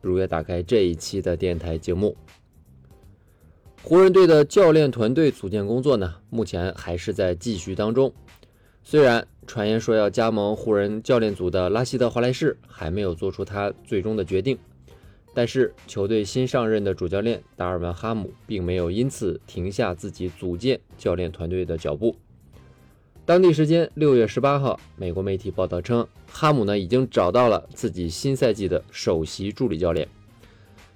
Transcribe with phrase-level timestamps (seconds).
[0.00, 2.16] 如约打开这一期的电台节目。
[3.82, 8.12] 湖人队的教练团队组建工作呢，目前还是在继续当中。
[8.82, 14.58] 虽然传言说要加盟湖人教练组的拉希德·华莱士还没有做出他最终的决定，
[15.34, 22.16] 但是球队新上任的主教练达尔文·哈姆并没有因此停下自己组建教练团队的脚步。
[23.28, 30.08] 当地时间六月十八号，美国媒体报道称，哈姆呢已经找到了自己新赛季的首席助理教练。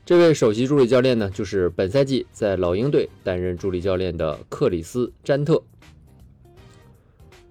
[0.07, 5.63] 这位首席助理教练呢，就是本赛季在老鹰队担任助理教练的克里斯·詹特。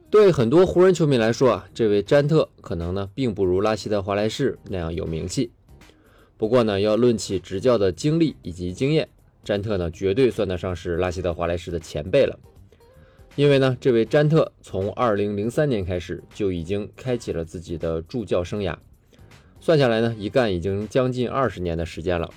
[0.09, 5.51] 对很多湖人球迷来说啊，这位詹特可能呢并不如拉希德·华莱士那样有名气。
[6.39, 9.07] 不过呢，要论起执教的经历以及经验，
[9.43, 12.39] 詹特呢绝对算得上是拉希德·华莱士的前辈了。
[13.37, 18.75] 因为呢，这位詹特从2003年开始就已经开启了自己的助教生涯，
[19.59, 22.29] 算下来呢，一干已经将近二十年的时间了。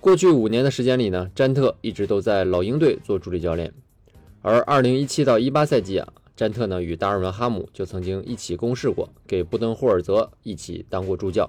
[0.00, 3.72] 过去五年的时间里呢，詹特一直都在老鹰队做助理教练，
[4.40, 11.48] 而2017到18赛季啊，詹特呢与达尔文·哈姆就曾经一起共事过，给布登霍尔泽一起当过助教。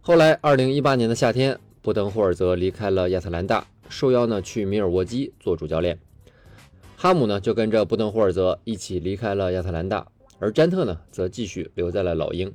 [0.00, 5.96] 后来2018年的夏天，布登霍尔泽离开了亚特兰大，受邀呢去米尔沃基做主教练。
[7.00, 10.08] 哈姆呢，就跟着布登霍尔泽一起离开了亚特兰大，
[10.40, 12.52] 而詹特呢，则继续留在了老鹰。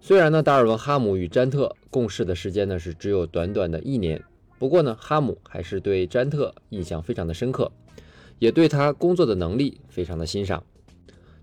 [0.00, 4.24] 虽然呢，达尔文·哈姆与詹特共事的时间呢是只有短短的一年，
[4.58, 7.70] 不过呢，哈姆还是对詹特印象非常的深刻，
[8.38, 10.64] 也对他工作的能力非常的欣赏。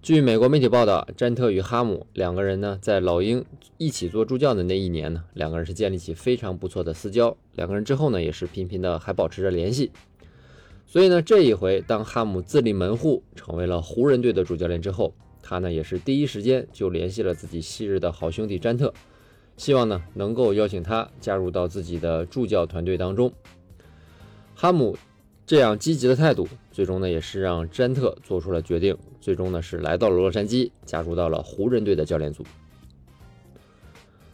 [0.01, 3.45] 据美国媒体报道，詹特与哈姆两个人呢，在老鹰
[3.77, 9.91] 一起做助教的那一年呢，两个人是建立起非常不错的私交，两个人之后呢，也是频频的还保持着联系。
[10.87, 18.93] 所以呢，这一回当哈姆自立门户，成为了湖人队的主教练之后，他呢也是第一时间就联系了自己昔日的好兄弟詹特，
[19.57, 23.33] 希望呢能够邀请他加入到自己的助教团队当中。
[24.53, 24.97] 哈姆
[25.45, 32.45] 这样积极的态度，最终呢也是让詹特做出了决定，最终呢是来到了洛杉矶，加入到了湖人队的教练组。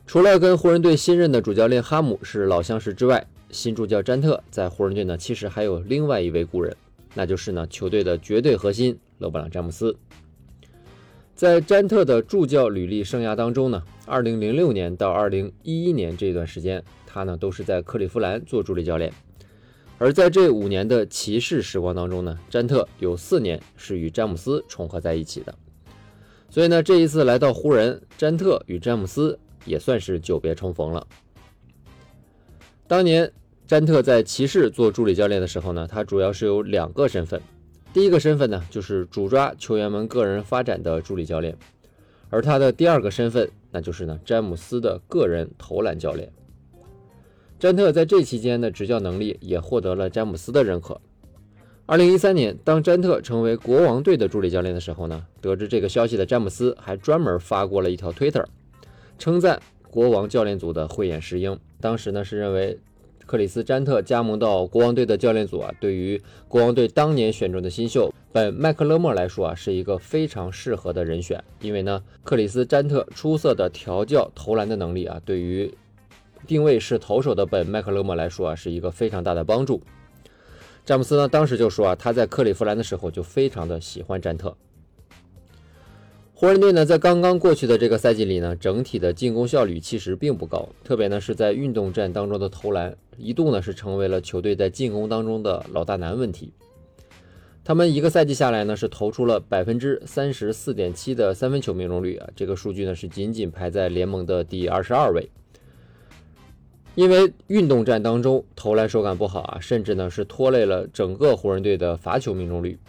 [0.06, 6.76] 除了跟湖人队新任的主教练哈姆是老相识之外，新助教詹特在湖人队呢，其实还有另外一位故人，
[7.14, 9.96] 那就是呢球队的绝对核心勒布朗詹姆斯。
[11.36, 19.12] 在詹特的助教履历生涯当中呢，2006年到2011年这段时间，他呢都是在克利夫兰做助理教练。
[19.98, 25.54] 而在这五年的骑士时光当中呢，詹特有四年是与詹姆斯重合在一起的。
[26.50, 31.06] 所以呢，这一次来到湖人，詹特与詹姆斯也算是久别重逢了。
[32.88, 33.32] 当年。
[33.72, 37.42] 詹特在骑士做助理教练的时候呢，他主要是有两个身份。
[37.94, 41.56] 第一个身份呢，就是主抓球员们个人发展的助理教练；
[42.30, 46.30] 而他的第二个身份，那就是呢詹姆斯的个人投篮教练。
[47.58, 51.00] 詹特在这期间的执教能力也获得了詹姆斯的认可。
[51.86, 58.46] 二零一三年，当詹特成为国王队的助理教练的时候呢，得知这个消息的詹姆斯还专门发过了一条推特，
[59.18, 61.58] 称赞国王教练组的慧眼识英。
[61.80, 62.78] 当时呢是认为。
[63.32, 71.42] 克里斯·詹特加盟到国王队的教练组啊，对于国王队当年选中的新秀本·麦克勒莫来说啊，是一个非常适合的人选。
[71.62, 75.74] 因为呢，克里斯·詹特出色的调教投篮的能力啊，对于
[76.46, 79.82] 定位是投手的本·麦克勒莫来说啊，是一个非常大的帮助。
[80.84, 84.54] 詹姆斯呢，当时就说啊，他在克利夫兰的时候就非常的喜欢詹特。
[86.42, 96.52] 湖人队呢，在刚刚过去的这个赛季里呢，整体的进攻效率其实并不高，特别呢是在运动战当中的投篮，一度呢是成为了球队在进攻当中的老大难问题。
[97.64, 105.30] 他们一个赛季下来呢，是投出了百分之三十四点七的三分球命中率啊，这个数据呢是仅仅排在联盟的第二十二位。
[106.96, 112.80] 因为运动战当中投篮手感不好啊，甚至呢是拖累了整个湖人队的罚球命中率。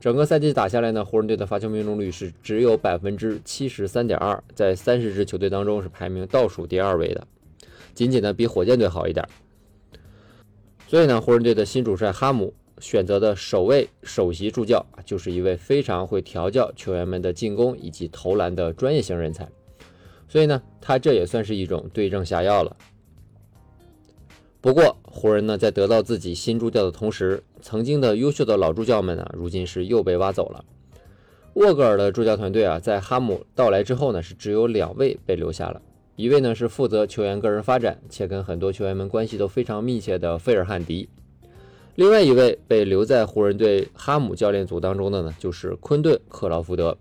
[0.00, 7.26] 整个赛季打下来呢，湖人队的罚球命中率是只有百分之七十三点二，在三十支球队当中是排名倒数第二位的，
[7.92, 9.22] 仅仅呢比火箭队好一点。
[10.88, 19.46] 所以呢，湖人队的新主帅哈姆选择的首位首席助教就是一位非常会调教球员们的进攻以及投篮的专业型人才。
[20.26, 22.74] 所以呢，他这也算是一种对症下药了。
[24.62, 30.62] 不过，湖人呢在得到自己新助教的同时，曾经的优秀的老助教们呢，如今是又被挖走了。
[31.54, 35.80] 沃格尔的助教团队啊，在哈姆到来之后呢，是只有两位被留下了。
[36.14, 41.08] 一位呢是负责球员个人发展，且跟很多球员们关系都非常密切的费尔汉迪。
[41.94, 46.98] 另外一位被留在湖人队哈姆教练组当中的呢，就是昆顿克劳福德。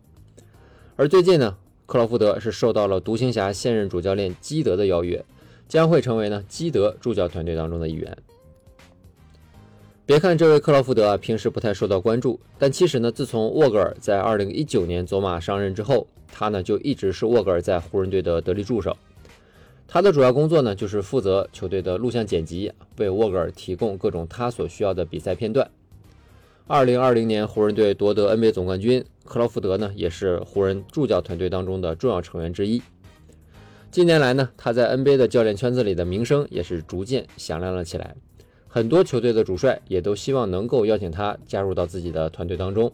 [0.96, 5.26] 而最近呢，克劳福德是受到了独行侠现任主教练基德的邀约。
[5.70, 8.18] 将会成为呢基德助教团队当中的一员。
[10.06, 18.98] 别看这位克劳福德啊平时不太受到关注，但其实呢，自从沃格尔在2019年走马上任之后，他呢就一直是沃格尔在湖人队的得力助手。
[19.88, 25.70] 他的主要工作呢就是负责球队的录像剪辑，为沃格尔提供各种他所需要的比赛片段。
[26.68, 32.82] 2020年湖人队夺得 NBA 总冠军，克劳福德呢也是湖人助教团队当中的重要成员之一。
[33.92, 38.16] 近年来呢，他在 NBA 的教练圈子里的名声也是逐渐响亮了起来。
[38.68, 42.92] 很多球队的主帅也都希望能够邀请他加入到自己的团队当中。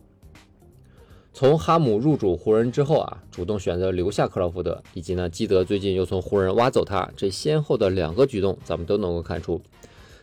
[1.33, 9.59] 从哈姆入主湖人之后啊，主动选择留下克劳福德，以及呢基德最近又从湖人挖走他，这先后的两个举动，咱们都能够看出，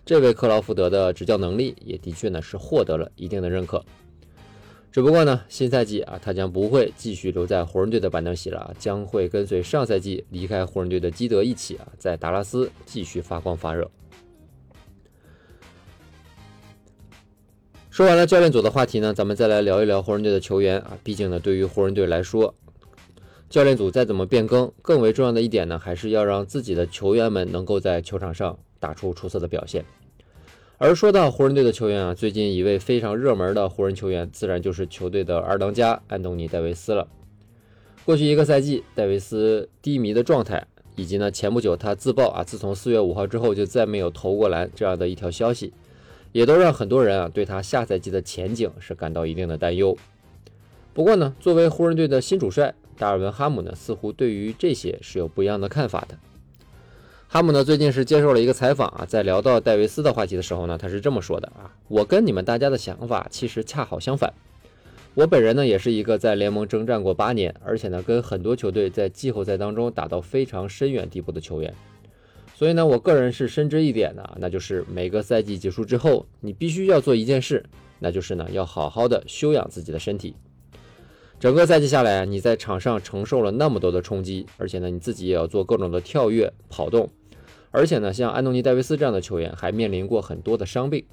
[0.06, 3.84] 这位克劳福德的执教能力也的确呢是获得了一定的认可。
[4.93, 13.91] 只不过呢，新赛季啊，他将不会继续留在湖人队的板凳席了，将会跟随上赛季离开湖人队的基德一起啊，在达拉斯继续发光发热。
[17.89, 20.99] 说完了教练组的话题呢，咱们再来聊一聊湖人队的球员啊。
[21.03, 22.55] 毕竟呢，对于湖人队来说，
[23.49, 29.83] 教练组再怎么变更，更为重要的一点呢，还是要让自己的球员们能够在球场上打出出色的表现。
[30.84, 37.06] 而说到湖人队的球员啊，最近一位非常热门的湖人球员，自然就是球队的二当家安东尼戴维斯了。
[38.05, 45.73] 过去一个赛季，戴维斯低迷的状态，以及呢前不久他自曝啊，自从四月五号之后就再没有投过篮这样的一条消息，
[46.32, 49.96] 也都让很多人啊对他下赛季的前景是感到一定的担忧。
[50.93, 56.19] 不过呢，作为湖人队的新主帅达尔文哈姆呢，似乎对于这些是有不一样的看法的。
[57.32, 64.34] 哈姆呢最近是接受了一个采访啊，在聊到戴维斯的话题的时候呢，他是这么说的啊：“我跟你们大家的想法其实恰好相反。
[65.14, 71.73] 我本人呢也是一个在联盟征战过八年，而且呢跟很多球队在季后赛当中打到非常深远地步的球员。
[72.55, 77.64] 所以呢，我个人是深知一点的，那就是每个赛季结束之后，你必须要做一件事，
[77.99, 80.37] 那就是呢要好好的休养自己的身体。
[81.40, 87.08] 整个赛季下来，你在场上承受了那么多的冲击，而且呢你自己也要做各种的跳跃、跑动。”
[87.72, 91.04] 而且呢，像安东尼·戴维斯这样的球员还面临过很多的伤病，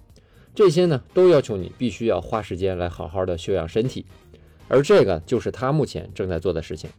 [0.53, 4.05] 这些呢都要求你必须要花时间来好好的休养身体，
[4.67, 6.89] 而这个就是他目前正在做的事情。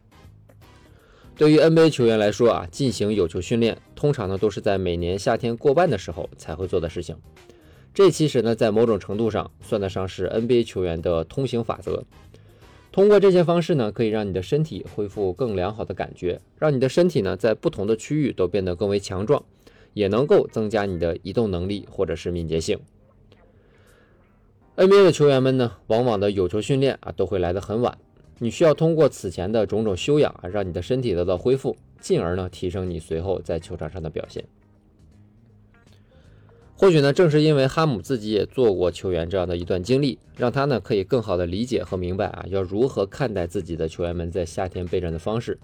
[1.37, 7.15] 对于 NBA 球员来说啊，进行有球训练通常呢都是在每年夏天过半的时候才会做的事情，
[7.93, 12.03] 这其实呢在某种程度上算得上是 NBA 球员的通行法则。
[12.91, 19.43] 通过这些方式呢，可以让你的身体恢复更良好的感觉，让你的身体呢在不同的区域都变得更为强壮，
[19.93, 22.77] 也能够增加你的移动能力或者是敏捷性。
[24.75, 27.97] NBA 的球员们呢，往往的有球训练啊都会来得很晚，
[28.39, 34.43] 你需要通过此前的种种修养啊，让你的身体得到恢复，进而呢提升你随后在球场上的表现。
[36.81, 45.59] 或许呢，正是因为哈姆自己也做过球员这样的一段经历，让他呢可以更好的理解和明白啊，要如何看待自己的球员们在夏天备战的方式。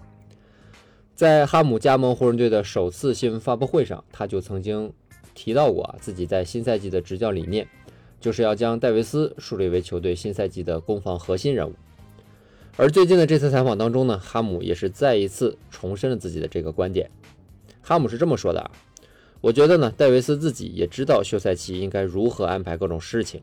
[1.16, 4.92] 在哈姆加盟湖人队的首次新闻发布会上，他就曾经
[5.34, 7.66] 提到过啊，自己在新赛季的执教理念，
[8.20, 11.74] 就是要将戴维斯树立为球队新赛季的攻防核心人物。
[12.76, 17.10] 而最近的这次采访当中呢，哈姆也是再一次重申了自己的这个观点。
[17.82, 18.70] 哈姆是这么说的啊。
[19.40, 23.40] 我觉得呢，戴维斯自己也知道休赛期应该如何安排各种事情，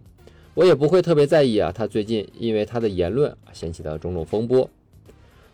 [0.54, 1.72] 我也不会特别在意啊。
[1.72, 4.70] 他最近因为他的言论啊掀起的种种风波，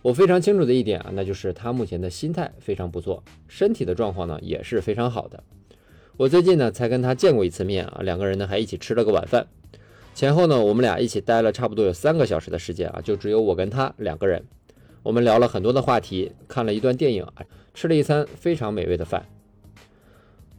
[0.01, 5.43] 我非常清楚的一点啊，那就是他目前的心态非常不错，身体的状况呢也是非常好的。
[6.17, 9.45] 我最近呢才跟他见过一次面啊，两个人呢还一起吃了个晚饭，
[10.15, 14.43] 前后呢我们俩一起待了差不多有三个小时的时间啊，就只有我跟他两个人，
[15.03, 17.27] 我们聊了很多的话题，看了一段电影，
[17.75, 19.27] 吃了一餐非常美味的饭。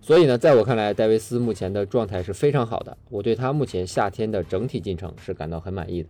[0.05, 2.99] 所以呢，在我看来，戴维斯目前的状态是非常好的。
[3.09, 6.09] 我对他目前夏天的整体进程是感到很满意的。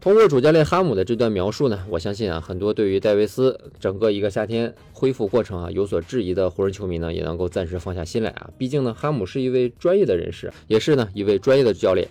[0.00, 8.50] 通过主教练哈姆的这段描述呢，我相信啊，很多对于戴维斯整个一个夏天恢复过程啊有所质疑的湖人球迷呢，也能够暂时放下心来啊。
[8.58, 12.08] 毕竟呢，哈姆是一位专业的人士，也是呢一位专业的教练。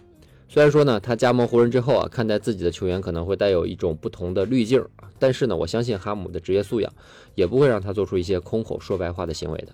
[0.47, 4.83] 虽然说呢，他加盟湖人之后啊，看待自己的球员可能会带有一种不同的滤镜，
[5.19, 6.93] 但是呢，我相信哈姆的职业素养
[7.33, 9.69] 也不会让他做出一些空口说白话的行为的。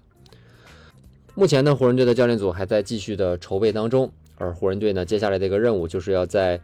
[1.36, 6.60] 目前呢，湖人队的教练组还在继续的筹备当中，而湖人队呢，接下来的一个任务就是要在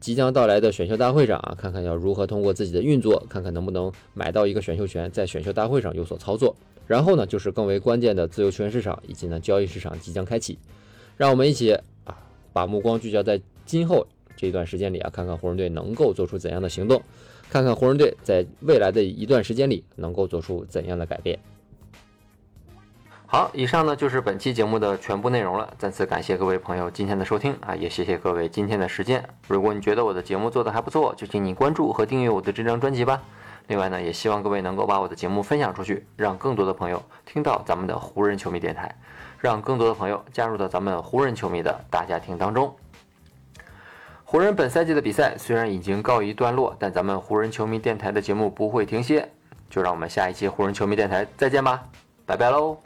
[0.00, 6.54] 即将到来的选秀大会上啊，看看要如何通过自己的运作，看看能不能买到一个选秀权，在选秀大会上有所操作。
[6.86, 10.58] 然后呢，就是更为关键的自由球员市场以及呢交易市场即将开启，
[11.16, 11.76] 让我们一起
[12.52, 17.02] 把目光聚焦在今后这一段时间里啊，看看湖人队能够做出怎样的行动，
[17.50, 21.38] 看看湖人队在未来的一段时间里能够做出怎样的改变。
[23.30, 25.74] 好，以上呢就是本期节目的全部内容了。
[25.76, 29.22] 再次感谢各位朋友今天的收听啊，也谢谢各位今天的时间。
[29.48, 33.22] 如果你觉得我的节目做得还不错，就请你关注和订阅我的这张专辑吧。
[33.66, 38.96] 另外呢，也希望各位能够把我的节目分享出去，让更多的朋友听到咱们的湖人球迷电台，
[39.40, 42.74] 让更多的朋友加入到咱们湖人球迷的大家庭当中。
[44.24, 49.28] 湖人本赛季的比赛虽然已经告一段落，但咱们湖人球迷电台的节目不会停歇。
[49.70, 51.84] 就让我们下一期湖人球迷电台再见吧，
[52.24, 52.78] 拜拜喽。